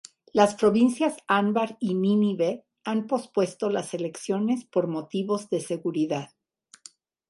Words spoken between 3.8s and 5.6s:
elecciones por motivos de